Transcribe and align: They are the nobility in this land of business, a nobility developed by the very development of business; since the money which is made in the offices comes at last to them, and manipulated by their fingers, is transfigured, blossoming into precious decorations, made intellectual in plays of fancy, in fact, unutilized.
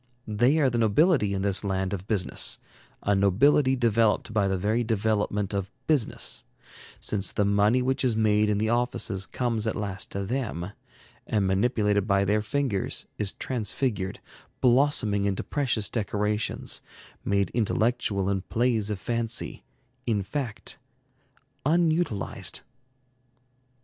They 0.27 0.57
are 0.57 0.71
the 0.71 0.79
nobility 0.79 1.31
in 1.35 1.43
this 1.43 1.63
land 1.63 1.93
of 1.93 2.07
business, 2.07 2.57
a 3.03 3.13
nobility 3.13 3.75
developed 3.75 4.33
by 4.33 4.47
the 4.47 4.57
very 4.57 4.83
development 4.83 5.53
of 5.53 5.69
business; 5.85 6.43
since 6.99 7.31
the 7.31 7.45
money 7.45 7.83
which 7.83 8.03
is 8.03 8.15
made 8.15 8.49
in 8.49 8.57
the 8.57 8.67
offices 8.67 9.27
comes 9.27 9.67
at 9.67 9.75
last 9.75 10.09
to 10.09 10.25
them, 10.25 10.71
and 11.27 11.45
manipulated 11.45 12.07
by 12.07 12.25
their 12.25 12.41
fingers, 12.41 13.05
is 13.19 13.33
transfigured, 13.33 14.19
blossoming 14.59 15.25
into 15.25 15.43
precious 15.43 15.87
decorations, 15.87 16.81
made 17.23 17.51
intellectual 17.51 18.27
in 18.27 18.41
plays 18.41 18.89
of 18.89 18.99
fancy, 18.99 19.63
in 20.07 20.23
fact, 20.23 20.79
unutilized. 21.63 22.61